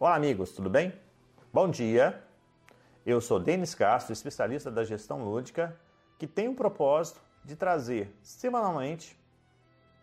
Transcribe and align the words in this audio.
Olá, 0.00 0.14
amigos, 0.14 0.52
tudo 0.52 0.70
bem? 0.70 0.92
Bom 1.52 1.68
dia. 1.68 2.22
Eu 3.04 3.20
sou 3.20 3.40
Denis 3.40 3.74
Castro, 3.74 4.12
especialista 4.12 4.70
da 4.70 4.84
gestão 4.84 5.24
lúdica, 5.24 5.76
que 6.16 6.24
tem 6.24 6.46
o 6.46 6.54
propósito 6.54 7.20
de 7.44 7.56
trazer 7.56 8.16
semanalmente 8.22 9.18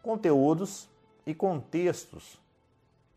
conteúdos 0.03 0.89
e 1.25 1.33
contextos 1.33 2.37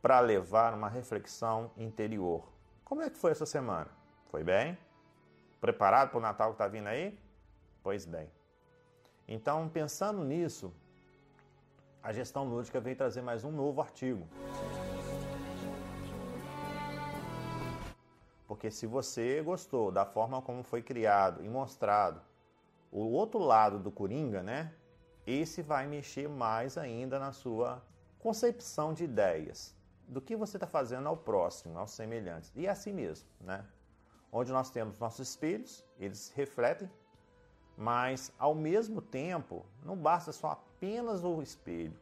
para 0.01 0.21
levar 0.21 0.73
uma 0.73 0.89
reflexão 0.89 1.73
interior. 1.77 2.45
Como 2.85 3.03
é 3.03 3.11
que 3.11 3.19
foi 3.19 3.33
essa 3.33 3.45
semana? 3.45 3.89
Foi 4.31 4.45
bem? 4.45 4.79
Preparado 5.61 6.11
para 6.11 6.19
o 6.19 6.23
Natal 6.23 6.51
que 6.51 6.55
está 6.55 6.69
vindo 6.69 6.87
aí? 6.87 7.19
Pois 7.83 8.05
bem. 8.07 8.31
Então, 9.27 9.69
pensando 9.69 10.23
nisso, 10.23 10.73
a 12.01 12.13
gestão 12.13 12.45
lúdica 12.45 12.79
veio 12.79 12.95
trazer 12.95 13.21
mais 13.21 13.43
um 13.43 13.51
novo 13.51 13.81
artigo. 13.81 14.29
Porque 18.49 18.71
se 18.71 18.87
você 18.87 19.43
gostou 19.43 19.93
da 19.93 20.07
forma 20.07 20.41
como 20.41 20.63
foi 20.63 20.83
criado 20.83 21.45
e 21.45 21.49
mostrado 21.49 22.23
o 22.91 23.01
outro 23.01 23.39
lado 23.39 23.79
do 23.79 23.91
Coringa, 23.91 24.43
né? 24.43 24.73
Esse 25.27 25.61
vai 25.61 25.87
mexer 25.87 26.27
mais 26.27 26.79
ainda 26.79 27.19
na 27.19 27.31
sua 27.31 27.83
concepção 28.19 28.95
de 28.95 29.05
ideias 29.05 29.77
do 30.09 30.23
que 30.23 30.35
você 30.35 30.57
está 30.57 30.67
fazendo 30.67 31.07
ao 31.07 31.17
próximo, 31.17 31.79
aos 31.79 31.91
semelhantes 31.91 32.51
e 32.57 32.67
é 32.67 32.71
assim 32.71 32.95
mesmo, 32.95 33.29
né? 33.39 33.63
Onde 34.33 34.51
nós 34.51 34.71
temos 34.71 34.99
nossos 34.99 35.29
espelhos, 35.29 35.85
eles 35.99 36.33
refletem, 36.35 36.91
mas 37.77 38.33
ao 38.39 38.55
mesmo 38.55 39.03
tempo 39.03 39.67
não 39.85 39.97
basta 39.97 40.33
só 40.33 40.53
apenas 40.53 41.23
o 41.23 41.43
espelho. 41.43 41.97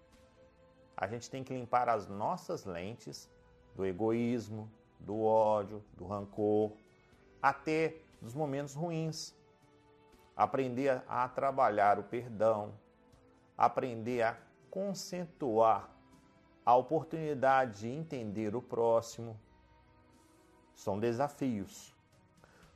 A 0.96 1.08
gente 1.08 1.28
tem 1.28 1.42
que 1.42 1.52
limpar 1.52 1.88
as 1.88 2.06
nossas 2.06 2.64
lentes 2.64 3.28
do 3.74 3.84
egoísmo, 3.84 4.70
do 4.98 5.22
ódio, 5.22 5.84
do 5.96 6.06
rancor, 6.06 6.72
até 7.42 7.96
dos 8.20 8.34
momentos 8.34 8.74
ruins. 8.74 9.34
Aprender 10.36 11.02
a 11.08 11.28
trabalhar 11.28 11.98
o 11.98 12.02
perdão, 12.02 12.74
aprender 13.56 14.22
a 14.22 14.36
concentuar 14.70 15.88
a 16.64 16.74
oportunidade 16.74 17.80
de 17.80 17.88
entender 17.88 18.54
o 18.54 18.60
próximo. 18.60 19.38
São 20.74 20.98
desafios. 20.98 21.94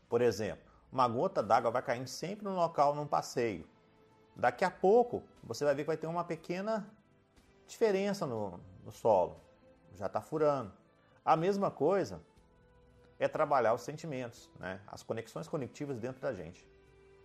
Por 0.08 0.22
exemplo, 0.22 0.64
uma 0.90 1.06
gota 1.06 1.42
d'água 1.42 1.70
vai 1.70 1.82
caindo 1.82 2.06
sempre 2.06 2.44
no 2.44 2.54
local 2.54 2.94
num 2.94 3.06
passeio. 3.06 3.68
Daqui 4.34 4.64
a 4.64 4.70
pouco 4.70 5.22
você 5.42 5.64
vai 5.64 5.74
ver 5.74 5.82
que 5.82 5.88
vai 5.88 5.96
ter 5.96 6.06
uma 6.06 6.24
pequena 6.24 6.88
diferença 7.66 8.26
no, 8.26 8.58
no 8.84 8.90
solo. 8.90 9.36
Já 9.94 10.06
está 10.06 10.20
furando. 10.20 10.72
A 11.24 11.36
mesma 11.36 11.70
coisa 11.70 12.22
é 13.18 13.28
trabalhar 13.28 13.74
os 13.74 13.82
sentimentos, 13.82 14.50
né? 14.58 14.80
as 14.86 15.02
conexões 15.02 15.46
conectivas 15.46 15.98
dentro 15.98 16.20
da 16.22 16.32
gente. 16.32 16.66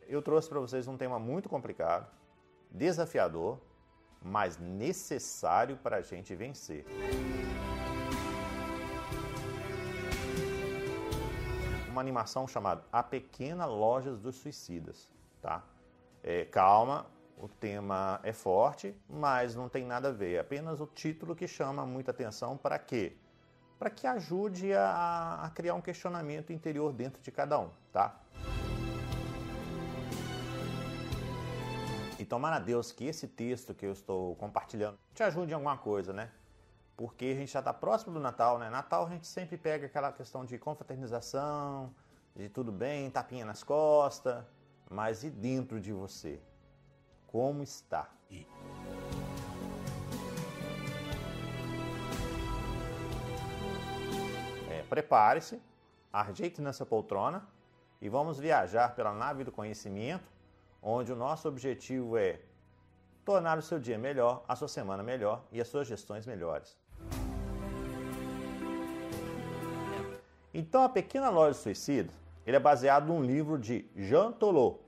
Eu 0.08 0.22
trouxe 0.22 0.50
para 0.50 0.60
vocês 0.60 0.86
um 0.88 0.98
tema 0.98 1.18
muito 1.18 1.48
complicado, 1.48 2.12
desafiador, 2.70 3.58
mas 4.22 4.58
necessário 4.58 5.78
para 5.78 5.98
a 5.98 6.02
gente 6.02 6.36
vencer. 6.36 6.86
Uma 11.90 12.02
animação 12.02 12.46
chamada 12.46 12.84
A 12.92 13.02
Pequena 13.02 13.66
Loja 13.66 14.12
dos 14.12 14.36
Suicidas. 14.36 15.10
Tá? 15.42 15.64
É, 16.22 16.44
calma, 16.44 17.06
o 17.38 17.48
tema 17.48 18.20
é 18.24 18.34
forte, 18.34 18.94
mas 19.08 19.56
não 19.56 19.70
tem 19.70 19.86
nada 19.86 20.10
a 20.10 20.12
ver. 20.12 20.34
É 20.34 20.40
apenas 20.40 20.82
o 20.82 20.86
título 20.86 21.34
que 21.34 21.48
chama 21.48 21.86
muita 21.86 22.12
atenção 22.12 22.58
para 22.58 22.78
quê? 22.78 23.16
Para 23.78 23.90
que 23.90 24.08
ajude 24.08 24.74
a, 24.74 25.42
a, 25.44 25.50
criar 25.50 25.74
um 25.74 25.82
questionamento 25.82 26.54
interior 26.54 26.94
dentro 26.94 27.22
de 27.22 27.32
cada 27.32 27.60
um, 27.60 27.70
tá? 27.92 28.20
E 32.18 32.24
tomara 32.24 32.56
a 32.56 32.60
Deus 32.60 32.92
que 32.92 33.06
esse 33.06 33.28
texto 33.28 33.74
que 33.74 33.86
eu 33.86 33.92
estou 33.92 34.36
compartilhando 34.38 34.98
te 35.14 35.22
ajude 35.24 35.52
em 35.52 35.56
alguma 35.56 35.78
coisa, 35.78 36.14
né? 36.14 36.32
Porque 36.96 37.26
a 37.26 37.36
gente 37.36 37.52
já 37.52 37.60
está 37.60 37.74
próximo 37.74 38.14
do 38.14 38.20
Natal, 38.22 38.58
né? 38.58 38.70
Natal 38.70 39.06
a 39.06 39.10
gente 39.10 39.28
sempre 39.28 39.58
pega 39.58 39.86
aquela 39.86 40.14
questão 40.14 40.46
de 40.46 40.58
confraternização, 40.58 41.94
de 42.34 42.48
tudo 42.48 42.72
bem, 42.72 43.10
tapinha 43.10 43.44
nas 43.44 43.64
costas, 43.64 44.44
mas 44.90 45.24
e 45.24 45.30
dentro 45.30 45.80
de 45.82 45.92
você? 45.92 46.42
Como 47.28 47.62
está? 47.62 48.10
E... 48.30 48.48
prepare-se, 54.96 55.62
ajeite 56.14 56.62
nessa 56.62 56.86
poltrona 56.86 57.46
e 58.02 58.08
vamos 58.08 58.40
viajar 58.40 58.96
pela 58.96 59.14
nave 59.14 59.44
do 59.44 59.52
conhecimento, 59.52 60.24
onde 60.82 61.12
o 61.12 61.16
nosso 61.18 61.50
objetivo 61.50 62.18
é 62.18 62.40
tornar 63.26 63.58
o 63.58 63.62
seu 63.62 63.78
dia 63.78 63.98
melhor, 63.98 64.46
a 64.48 64.56
sua 64.56 64.70
semana 64.70 65.04
melhor 65.04 65.44
e 65.52 65.60
as 65.60 65.68
suas 65.68 65.86
gestões 65.86 66.26
melhores. 66.26 66.78
Então, 70.54 70.84
a 70.84 70.88
Pequena 70.88 71.30
Loja 71.30 71.52
do 71.52 71.62
Suicídio, 71.62 72.14
ele 72.46 72.56
é 72.56 72.60
baseado 72.60 73.08
num 73.08 73.22
livro 73.22 73.58
de 73.58 73.86
Jean 73.98 74.32
Tolot. 74.32 74.80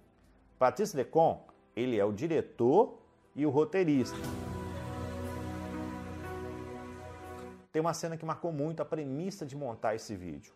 Patrice 0.58 0.96
Lecon, 0.96 1.46
ele 1.76 2.00
é 2.00 2.06
o 2.06 2.14
diretor 2.14 2.98
e 3.36 3.46
o 3.46 3.50
roteirista. 3.50 4.16
Tem 7.78 7.82
uma 7.82 7.94
cena 7.94 8.18
que 8.18 8.26
marcou 8.26 8.52
muito 8.52 8.82
a 8.82 8.86
premissa 8.86 9.46
de 9.46 9.56
montar 9.56 9.94
esse 9.94 10.16
vídeo. 10.16 10.52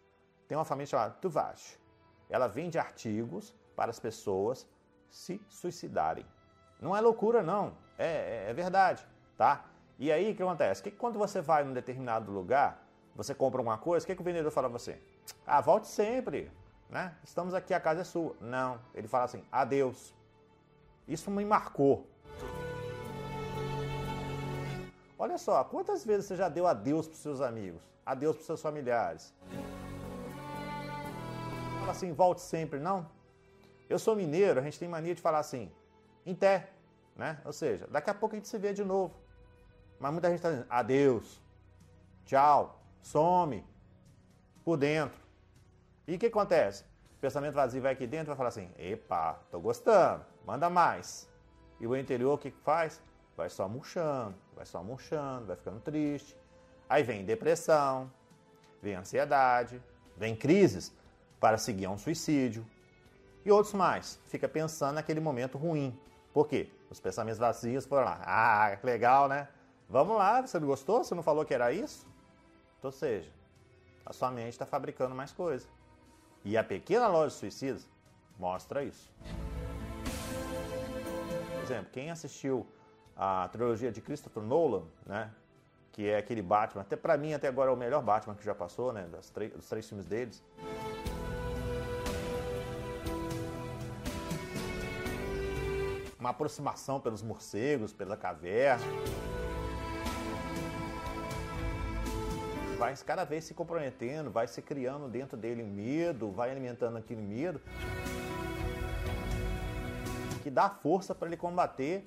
Tem 0.48 0.58
uma 0.58 0.66
família 0.66 0.88
chamada 0.88 1.14
Tuvage. 1.22 1.80
Ela 2.28 2.48
vende 2.48 2.80
artigos 2.80 3.54
para 3.76 3.92
as 3.92 4.00
pessoas 4.00 4.68
se 5.08 5.40
suicidarem. 5.48 6.26
Não 6.82 6.98
é 6.98 7.00
loucura, 7.00 7.44
não. 7.44 7.78
É, 7.96 8.08
é, 8.08 8.50
é 8.50 8.54
verdade, 8.56 9.08
tá? 9.38 9.66
E 10.00 10.12
aí 10.12 10.32
o 10.32 10.36
que 10.36 10.42
acontece? 10.42 10.82
Que 10.82 10.90
quando 10.90 11.20
você 11.20 11.42
vai 11.42 11.64
num 11.64 11.74
determinado 11.74 12.32
lugar, 12.32 12.84
você 13.16 13.36
compra 13.36 13.60
alguma 13.60 13.78
coisa, 13.78 14.04
o 14.04 14.08
que, 14.08 14.16
que 14.16 14.22
o 14.24 14.26
vendedor 14.26 14.52
fala 14.52 14.68
para 14.68 14.80
você? 14.80 15.00
Ah, 15.46 15.62
volte 15.62 15.90
sempre, 15.90 16.52
né? 16.90 17.16
Estamos 17.24 17.54
aqui, 17.54 17.72
a 17.72 17.80
casa 17.80 18.02
é 18.02 18.04
sua. 18.04 18.36
Não, 18.42 18.80
ele 18.96 19.08
fala 19.08 19.26
assim, 19.26 19.44
adeus. 19.52 20.12
Isso 21.08 21.30
me 21.30 21.46
marcou. 21.46 22.08
Olha 25.24 25.38
só, 25.38 25.64
quantas 25.64 26.04
vezes 26.04 26.26
você 26.26 26.36
já 26.36 26.50
deu 26.50 26.66
adeus 26.66 27.08
para 27.08 27.16
seus 27.16 27.42
amigos, 27.42 27.80
adeus 28.04 28.38
para 28.38 28.44
seus 28.44 28.60
familiares? 28.60 29.32
Fala 31.80 31.92
assim, 31.92 32.12
volte 32.12 32.42
sempre, 32.42 32.80
não? 32.80 33.08
Eu 33.88 34.00
sou 34.00 34.16
mineiro, 34.16 34.60
a 34.60 34.64
gente 34.64 34.80
tem 34.80 34.88
mania 34.90 35.14
de 35.14 35.22
falar 35.22 35.38
assim, 35.38 35.72
em 36.26 36.34
té, 36.34 36.72
né? 37.16 37.40
Ou 37.46 37.54
seja, 37.54 37.86
daqui 37.92 38.10
a 38.10 38.16
pouco 38.16 38.34
a 38.34 38.40
gente 38.40 38.48
se 38.48 38.58
vê 38.58 38.74
de 38.74 38.84
novo. 38.84 39.14
Mas 40.00 40.12
muita 40.12 40.28
gente 40.28 40.38
está 40.38 40.50
dizendo 40.50 40.66
adeus, 40.68 41.40
tchau, 42.26 42.82
some, 43.00 43.64
por 44.66 44.76
dentro. 44.76 45.22
E 46.08 46.16
o 46.16 46.18
que 46.18 46.26
acontece? 46.26 46.84
O 47.18 47.22
pensamento 47.22 47.54
vazio 47.54 47.80
vai 47.80 47.94
aqui 47.94 48.08
dentro 48.08 48.26
e 48.26 48.30
vai 48.30 48.38
falar 48.38 48.50
assim: 48.50 48.72
epa, 48.76 49.40
tô 49.52 49.60
gostando, 49.60 50.26
manda 50.44 50.68
mais. 50.68 51.30
E 51.80 51.86
o 51.86 51.96
interior 51.96 52.34
o 52.34 52.38
que 52.40 52.50
faz? 52.50 53.00
Vai 53.42 53.50
só 53.50 53.68
murchando, 53.68 54.36
vai 54.56 54.68
só 54.68 54.84
murchando, 54.84 55.48
vai 55.48 55.56
ficando 55.56 55.80
triste. 55.80 56.38
Aí 56.88 57.02
vem 57.02 57.26
depressão, 57.26 58.12
vem 58.80 58.94
ansiedade, 58.94 59.82
vem 60.16 60.36
crises 60.36 60.94
para 61.40 61.58
seguir 61.58 61.86
a 61.86 61.90
um 61.90 61.98
suicídio 61.98 62.64
e 63.44 63.52
outros 63.52 63.74
mais. 63.74 64.20
Fica 64.28 64.48
pensando 64.48 64.96
naquele 64.96 65.20
momento 65.20 65.58
ruim. 65.58 66.00
Por 66.32 66.48
quê? 66.48 66.70
Os 66.88 67.00
pensamentos 67.00 67.40
vazios 67.40 67.84
foram 67.84 68.06
lá. 68.06 68.22
Ah, 68.24 68.78
legal, 68.84 69.28
né? 69.28 69.48
Vamos 69.90 70.16
lá, 70.16 70.42
você 70.42 70.60
não 70.60 70.68
gostou? 70.68 71.04
Você 71.04 71.16
não 71.16 71.24
falou 71.24 71.44
que 71.44 71.54
era 71.54 71.74
isso? 71.74 72.06
Então, 72.78 72.90
ou 72.90 72.92
seja, 72.92 73.32
a 74.06 74.14
sua 74.14 74.30
mente 74.30 74.50
está 74.50 74.68
fabricando 74.68 75.16
mais 75.16 75.32
coisa. 75.32 75.68
E 76.46 76.56
a 76.56 76.64
pequena 76.64 77.08
loja 77.08 77.30
de 77.30 77.40
suicidas 77.40 77.90
mostra 78.38 78.84
isso. 78.84 79.12
Por 81.56 81.64
exemplo, 81.64 81.92
quem 81.92 82.12
assistiu 82.12 82.68
a 83.24 83.48
trilogia 83.50 83.92
de 83.92 84.02
Christopher 84.02 84.42
Nolan, 84.42 84.82
né? 85.06 85.30
Que 85.92 86.10
é 86.10 86.18
aquele 86.18 86.42
Batman, 86.42 86.82
até 86.82 86.96
para 86.96 87.16
mim 87.18 87.34
até 87.34 87.48
agora 87.48 87.70
é 87.70 87.74
o 87.74 87.78
melhor 87.78 88.02
Batman 88.02 88.34
que 88.34 88.44
já 88.44 88.56
passou, 88.56 88.92
né? 88.92 89.08
Das 89.12 89.32
dos 89.56 89.70
três 89.70 89.88
filmes 89.88 90.08
deles. 90.08 90.44
Uma 96.20 96.32
aproximação 96.32 97.00
pelos 97.00 97.22
morcegos, 97.22 97.94
pela 97.94 98.18
caverna. 98.18 98.84
Vai 102.80 102.96
cada 103.06 103.24
vez 103.24 103.44
se 103.44 103.54
comprometendo, 103.54 104.32
vai 104.32 104.48
se 104.48 104.64
criando 104.64 105.08
dentro 105.08 105.38
dele 105.38 105.62
medo, 105.62 106.32
vai 106.32 106.50
alimentando 106.50 106.98
aquele 106.98 107.22
medo 107.22 107.62
que 110.42 110.50
dá 110.50 110.68
força 110.72 111.14
para 111.14 111.28
ele 111.28 111.38
combater 111.38 112.04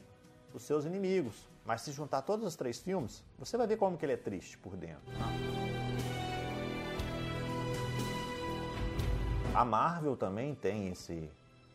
os 0.55 0.63
seus 0.63 0.85
inimigos. 0.85 1.49
Mas 1.65 1.83
se 1.83 1.93
juntar 1.93 2.23
todos 2.23 2.47
os 2.47 2.57
três 2.57 2.79
filmes, 2.79 3.25
você 3.39 3.57
vai 3.57 3.67
ver 3.67 3.77
como 3.77 3.99
que 3.99 4.07
ele 4.07 4.13
é 4.13 4.17
triste 4.17 4.57
por 4.57 4.77
dentro. 4.77 5.03
A 9.55 9.65
Marvel 9.65 10.17
também 10.17 10.55
tem 10.55 10.89
esse, 10.89 11.31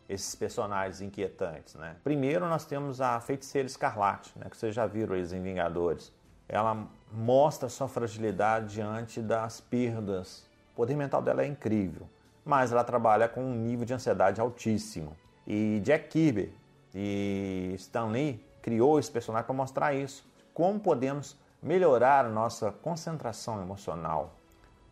esses 0.08 0.34
personagens 0.34 1.00
inquietantes, 1.00 1.74
né? 1.74 1.96
Primeiro 2.02 2.48
nós 2.48 2.64
temos 2.64 3.00
a 3.00 3.20
Feiticeira 3.20 3.66
Escarlate, 3.66 4.32
né? 4.38 4.46
Que 4.48 4.56
vocês 4.56 4.74
já 4.74 4.86
viram 4.86 5.14
eles 5.14 5.32
em 5.32 5.42
Vingadores. 5.42 6.12
Ela 6.48 6.86
mostra 7.12 7.68
sua 7.68 7.88
fragilidade 7.88 8.74
diante 8.74 9.20
das 9.20 9.60
perdas. 9.60 10.48
O 10.72 10.76
poder 10.76 10.96
mental 10.96 11.22
dela 11.22 11.42
é 11.42 11.46
incrível, 11.46 12.08
mas 12.44 12.72
ela 12.72 12.84
trabalha 12.84 13.28
com 13.28 13.42
um 13.42 13.54
nível 13.54 13.84
de 13.84 13.94
ansiedade 13.94 14.40
altíssimo. 14.40 15.16
E 15.46 15.80
Jack 15.80 16.08
Kirby 16.08 16.54
e 16.94 17.72
Stan 17.76 18.06
Lee 18.06 18.44
criou 18.62 18.98
esse 18.98 19.10
personagem 19.10 19.46
para 19.46 19.54
mostrar 19.54 19.94
isso. 19.94 20.24
Como 20.54 20.80
podemos 20.80 21.36
melhorar 21.62 22.24
a 22.24 22.28
nossa 22.28 22.70
concentração 22.70 23.60
emocional. 23.60 24.34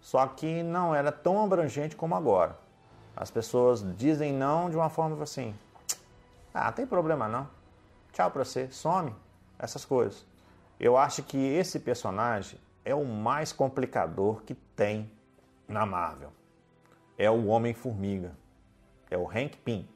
Só 0.01 0.27
que 0.27 0.63
não 0.63 0.95
era 0.95 1.11
tão 1.11 1.43
abrangente 1.43 1.97
como 1.97 2.15
agora. 2.15 2.59
As 3.17 3.31
pessoas 3.31 3.85
dizem 3.97 4.33
não 4.33 4.71
de 4.71 4.77
uma 4.77 4.89
forma 4.89 5.21
assim: 5.23 5.55
ah, 6.55 6.71
tem 6.71 6.87
problema 6.87 7.29
não. 7.29 7.49
Tchau 8.13 8.31
pra 8.31 8.45
você, 8.45 8.71
some. 8.71 9.15
Essas 9.59 9.85
coisas. 9.85 10.25
Eu 10.79 10.97
acho 10.97 11.23
que 11.25 11.37
esse 11.37 11.81
personagem 11.81 12.61
é 12.85 12.95
o 12.95 13.05
mais 13.05 13.53
complicador 13.53 14.43
que 14.43 14.55
tem 14.55 15.11
na 15.67 15.85
Marvel. 15.85 16.33
É 17.17 17.29
o 17.29 17.47
Homem-Formiga. 17.47 18.33
É 19.11 19.19
o 19.19 19.29
Hank 19.29 19.57
Pym. 19.59 19.89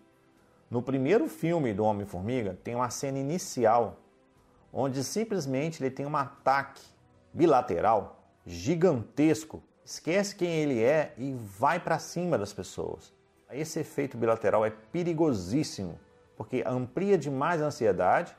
No 0.72 0.80
primeiro 0.80 1.28
filme 1.28 1.74
do 1.74 1.84
Homem-Formiga 1.84 2.58
tem 2.64 2.74
uma 2.74 2.88
cena 2.88 3.18
inicial 3.18 3.98
onde 4.72 5.04
simplesmente 5.04 5.82
ele 5.82 5.90
tem 5.90 6.06
um 6.06 6.16
ataque 6.16 6.80
bilateral 7.30 8.24
gigantesco, 8.46 9.62
esquece 9.84 10.34
quem 10.34 10.48
ele 10.48 10.82
é 10.82 11.12
e 11.18 11.34
vai 11.34 11.78
para 11.78 11.98
cima 11.98 12.38
das 12.38 12.54
pessoas. 12.54 13.12
Esse 13.50 13.80
efeito 13.80 14.16
bilateral 14.16 14.64
é 14.64 14.70
perigosíssimo, 14.70 16.00
porque 16.38 16.64
amplia 16.66 17.18
demais 17.18 17.60
a 17.60 17.66
ansiedade 17.66 18.34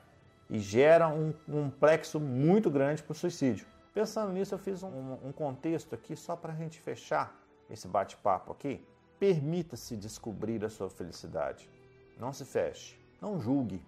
e 0.50 0.58
gera 0.58 1.08
um 1.08 1.32
complexo 1.46 2.20
muito 2.20 2.72
grande 2.72 3.04
para 3.04 3.12
o 3.12 3.16
suicídio. 3.16 3.68
Pensando 3.94 4.34
nisso, 4.34 4.56
eu 4.56 4.60
fiz 4.60 4.82
um, 4.82 5.20
um 5.24 5.32
contexto 5.32 5.94
aqui 5.94 6.16
só 6.16 6.36
para 6.36 6.52
a 6.52 6.56
gente 6.56 6.82
fechar 6.82 7.40
esse 7.70 7.88
bate-papo 7.88 8.52
aqui. 8.52 8.84
Permita-se 9.20 9.96
descobrir 9.96 10.66
a 10.66 10.70
sua 10.70 10.90
felicidade. 10.90 11.70
Não 12.18 12.34
se 12.34 12.46
feche. 12.46 12.98
Não 13.22 13.40
julgue. 13.40 13.82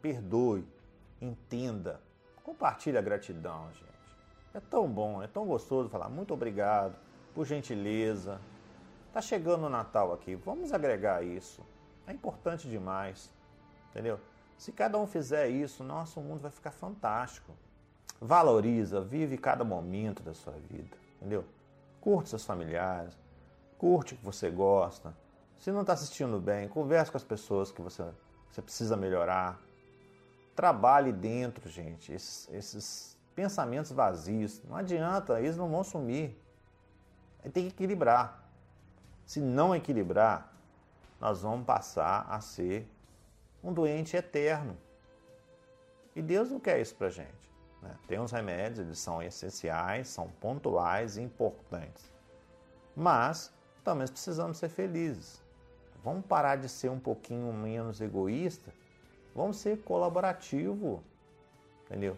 Perdoe 0.00 0.66
entenda, 1.20 2.00
compartilhe 2.42 2.98
a 2.98 3.02
gratidão, 3.02 3.68
gente. 3.72 3.86
É 4.54 4.60
tão 4.60 4.88
bom, 4.88 5.22
é 5.22 5.26
tão 5.26 5.46
gostoso 5.46 5.88
falar 5.88 6.08
muito 6.08 6.32
obrigado, 6.32 6.96
por 7.34 7.46
gentileza. 7.46 8.40
Tá 9.12 9.20
chegando 9.20 9.66
o 9.66 9.70
Natal 9.70 10.12
aqui, 10.12 10.34
vamos 10.34 10.72
agregar 10.72 11.22
isso. 11.22 11.62
É 12.06 12.12
importante 12.12 12.68
demais, 12.68 13.30
entendeu? 13.90 14.20
Se 14.56 14.72
cada 14.72 14.98
um 14.98 15.06
fizer 15.06 15.48
isso, 15.48 15.84
nosso 15.84 16.20
mundo 16.20 16.40
vai 16.40 16.50
ficar 16.50 16.70
fantástico. 16.70 17.52
Valoriza, 18.20 19.00
vive 19.00 19.36
cada 19.36 19.64
momento 19.64 20.22
da 20.22 20.32
sua 20.32 20.54
vida, 20.54 20.96
entendeu? 21.16 21.44
Curte 22.00 22.30
seus 22.30 22.44
familiares, 22.44 23.18
curte 23.76 24.14
o 24.14 24.16
que 24.16 24.24
você 24.24 24.50
gosta. 24.50 25.14
Se 25.58 25.70
não 25.72 25.80
está 25.80 25.94
assistindo 25.94 26.40
bem, 26.40 26.68
converse 26.68 27.10
com 27.10 27.16
as 27.16 27.24
pessoas 27.24 27.72
que 27.72 27.80
você, 27.80 28.04
você 28.50 28.62
precisa 28.62 28.96
melhorar. 28.96 29.60
Trabalhe 30.54 31.12
dentro, 31.12 31.68
gente, 31.68 32.12
esses, 32.12 32.48
esses 32.52 33.18
pensamentos 33.34 33.92
vazios. 33.92 34.62
Não 34.64 34.76
adianta, 34.76 35.40
eles 35.40 35.56
não 35.56 35.68
vão 35.68 35.84
sumir. 35.84 36.36
Tem 37.52 37.64
que 37.64 37.68
equilibrar. 37.68 38.42
Se 39.24 39.40
não 39.40 39.74
equilibrar, 39.74 40.52
nós 41.20 41.42
vamos 41.42 41.66
passar 41.66 42.26
a 42.28 42.40
ser 42.40 42.88
um 43.62 43.72
doente 43.72 44.16
eterno. 44.16 44.76
E 46.14 46.22
Deus 46.22 46.50
não 46.50 46.58
quer 46.58 46.80
isso 46.80 46.94
para 46.94 47.10
gente. 47.10 47.52
Né? 47.82 47.94
Tem 48.06 48.18
os 48.18 48.32
remédios, 48.32 48.78
eles 48.78 48.98
são 48.98 49.22
essenciais, 49.22 50.08
são 50.08 50.28
pontuais 50.40 51.16
e 51.16 51.22
importantes. 51.22 52.10
Mas 52.94 53.52
também 53.84 54.06
precisamos 54.08 54.58
ser 54.58 54.68
felizes. 54.68 55.45
Vamos 56.06 56.24
parar 56.24 56.56
de 56.56 56.68
ser 56.68 56.88
um 56.88 57.00
pouquinho 57.00 57.52
menos 57.52 58.00
egoísta 58.00 58.72
Vamos 59.36 59.58
ser 59.58 59.82
colaborativo, 59.82 61.02
entendeu? 61.84 62.16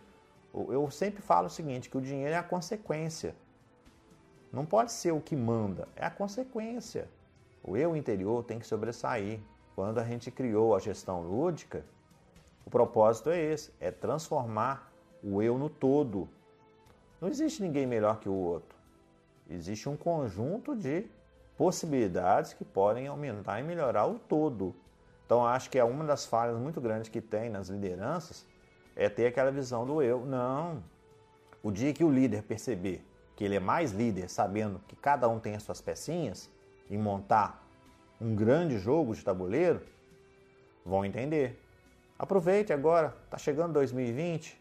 Eu 0.55 0.88
sempre 0.88 1.20
falo 1.20 1.49
o 1.49 1.50
seguinte, 1.50 1.90
que 1.90 1.99
o 1.99 2.00
dinheiro 2.00 2.32
é 2.32 2.37
a 2.37 2.44
consequência. 2.44 3.35
Não 4.52 4.64
pode 4.64 4.93
ser 4.93 5.11
o 5.11 5.20
que 5.20 5.35
manda, 5.35 5.88
é 5.96 6.06
a 6.06 6.11
consequência. 6.11 7.08
O 7.61 7.76
eu 7.76 7.96
interior 7.96 8.44
tem 8.44 8.61
que 8.61 8.67
sobressair. 8.69 9.40
Quando 9.75 9.99
a 9.99 10.05
gente 10.05 10.31
criou 10.31 10.76
a 10.76 10.79
gestão 10.79 11.23
lúdica, 11.23 11.84
o 12.64 12.70
propósito 12.70 13.31
é 13.31 13.41
esse, 13.41 13.73
é 13.81 13.91
transformar 13.91 14.93
o 15.20 15.43
eu 15.43 15.58
no 15.58 15.69
todo. 15.69 16.29
Não 17.20 17.29
existe 17.29 17.61
ninguém 17.61 17.84
melhor 17.84 18.20
que 18.20 18.29
o 18.29 18.32
outro. 18.32 18.79
Existe 19.50 19.88
um 19.88 19.96
conjunto 19.96 20.76
de 20.76 21.05
possibilidades 21.58 22.55
que 22.55 22.64
podem 22.64 23.08
aumentar 23.08 23.60
e 23.60 23.62
melhorar 23.62 24.06
o 24.06 24.19
todo. 24.19 24.75
Então 25.26 25.44
acho 25.44 25.69
que 25.69 25.78
é 25.78 25.84
uma 25.84 26.05
das 26.05 26.25
falhas 26.25 26.56
muito 26.56 26.81
grandes 26.81 27.10
que 27.10 27.20
tem 27.20 27.50
nas 27.50 27.69
lideranças 27.69 28.46
é 28.96 29.08
ter 29.08 29.26
aquela 29.26 29.50
visão 29.50 29.84
do 29.84 30.00
eu. 30.00 30.25
Não. 30.25 30.82
O 31.62 31.70
dia 31.70 31.93
que 31.93 32.02
o 32.02 32.10
líder 32.10 32.43
perceber 32.43 33.05
que 33.37 33.44
ele 33.44 33.55
é 33.55 33.60
mais 33.60 33.93
líder, 33.93 34.28
sabendo 34.28 34.81
que 34.88 34.96
cada 34.96 35.28
um 35.28 35.38
tem 35.38 35.55
as 35.55 35.62
suas 35.62 35.81
pecinhas, 35.81 36.50
e 36.90 36.99
montar 36.99 37.64
um 38.20 38.34
grande 38.34 38.78
jogo 38.78 39.14
de 39.14 39.25
tabuleiro, 39.25 39.81
vão 40.84 41.05
entender. 41.05 41.62
Aproveite 42.19 42.72
agora, 42.72 43.14
está 43.25 43.38
chegando 43.38 43.75
2020. 43.75 44.60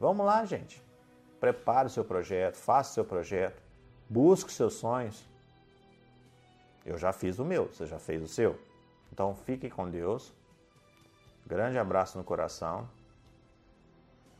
Vamos 0.00 0.26
lá, 0.26 0.44
gente. 0.44 0.82
Prepare 1.38 1.86
o 1.86 1.90
seu 1.90 2.04
projeto, 2.04 2.56
faça 2.56 2.90
o 2.90 2.94
seu 2.94 3.04
projeto, 3.04 3.62
busque 4.08 4.50
os 4.50 4.56
seus 4.56 4.74
sonhos. 4.74 5.24
Eu 6.88 6.96
já 6.96 7.12
fiz 7.12 7.38
o 7.38 7.44
meu, 7.44 7.66
você 7.66 7.86
já 7.86 7.98
fez 7.98 8.22
o 8.22 8.26
seu? 8.26 8.58
Então 9.12 9.34
fique 9.34 9.68
com 9.68 9.90
Deus. 9.90 10.32
Grande 11.46 11.78
abraço 11.78 12.16
no 12.16 12.24
coração. 12.24 12.88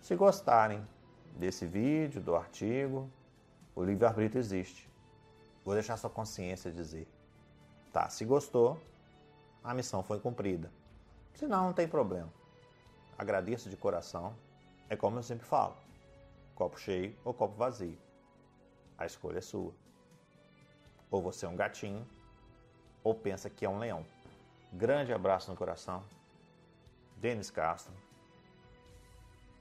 Se 0.01 0.17
gostarem 0.17 0.83
desse 1.37 1.67
vídeo, 1.67 2.23
do 2.23 2.35
artigo, 2.35 3.07
o 3.77 3.85
livre-arbítrio 3.85 4.41
existe. 4.41 4.89
Vou 5.63 5.75
deixar 5.75 5.99
sua 5.99 6.09
consciência 6.09 6.73
dizer. 6.73 7.07
Tá, 7.93 8.09
se 8.09 8.25
gostou, 8.25 8.81
a 9.63 9.75
missão 9.75 10.03
foi 10.03 10.19
cumprida. 10.19 10.73
Se 11.35 11.47
não, 11.47 11.67
não 11.67 11.73
tem 11.75 11.87
problema. 11.87 12.33
Agradeço 13.19 13.69
de 13.69 13.77
coração. 13.77 14.35
É 14.89 14.97
como 14.97 15.19
eu 15.19 15.23
sempre 15.23 15.45
falo: 15.45 15.77
copo 16.55 16.81
cheio 16.81 17.15
ou 17.27 17.35
copo 17.35 17.55
vazio. 17.57 17.99
A 18.97 19.05
escolha 19.05 19.37
é 19.37 19.43
sua. 19.43 19.75
Ou 21.11 21.21
você 21.21 21.45
é 21.45 21.49
um 21.49 21.57
gatinho, 21.57 22.07
ou 23.09 23.15
pensa 23.15 23.49
que 23.49 23.65
é 23.65 23.69
um 23.69 23.79
leão. 23.79 24.05
Grande 24.71 25.15
abraço 25.15 25.51
no 25.51 25.57
coração. 25.57 26.05
Denis 27.17 27.51
Castro. 27.51 27.95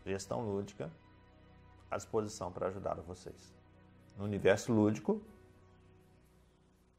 Gestão 0.06 0.42
lúdica 0.42 0.92
à 1.90 1.96
disposição 1.96 2.52
para 2.52 2.68
ajudar 2.68 2.96
vocês. 2.96 3.56
No 4.18 4.26
universo 4.26 4.74
lúdico 4.74 5.22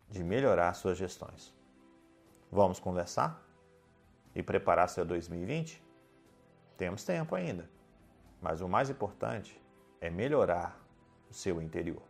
de 0.09 0.25
melhorar 0.25 0.73
suas 0.73 0.97
gestões. 0.97 1.55
Vamos 2.51 2.81
conversar 2.81 3.43
e 4.35 4.43
preparar 4.43 4.89
seu 4.89 5.05
2020? 5.05 5.83
Temos 6.79 7.05
tempo 7.05 7.35
ainda. 7.35 7.69
Mas 8.41 8.63
o 8.63 8.69
mais 8.69 8.89
importante 8.89 9.61
é 10.01 10.09
melhorar 10.09 10.81
o 11.31 11.35
seu 11.35 11.61
interior 11.61 12.03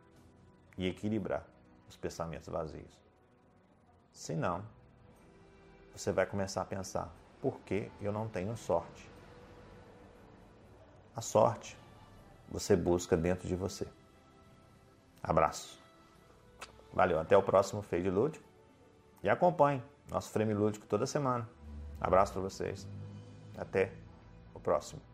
e 0.76 0.86
equilibrar 0.86 1.44
os 1.88 1.96
pensamentos 1.96 2.48
vazios. 2.48 3.07
Se 4.12 4.34
não, 4.34 4.62
você 5.94 6.12
vai 6.12 6.26
começar 6.26 6.62
a 6.62 6.64
pensar: 6.64 7.12
por 7.40 7.58
que 7.60 7.90
eu 8.00 8.12
não 8.12 8.28
tenho 8.28 8.56
sorte? 8.56 9.08
A 11.14 11.20
sorte 11.20 11.76
você 12.48 12.76
busca 12.76 13.16
dentro 13.16 13.46
de 13.46 13.54
você. 13.54 13.86
Abraço. 15.22 15.78
Valeu, 16.92 17.18
até 17.20 17.36
o 17.36 17.42
próximo 17.42 17.82
Fade 17.82 18.10
Lúdico. 18.10 18.44
E 19.22 19.28
acompanhe 19.28 19.82
nosso 20.10 20.30
Frame 20.30 20.54
Lúdico 20.54 20.86
toda 20.86 21.06
semana. 21.06 21.48
Abraço 22.00 22.32
para 22.32 22.42
vocês. 22.42 22.86
Até 23.56 23.92
o 24.54 24.60
próximo. 24.60 25.07